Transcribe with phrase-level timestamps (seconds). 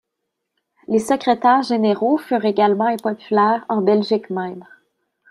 [0.87, 4.65] Les secrétaires-généraux furent également impopulaires en Belgique même.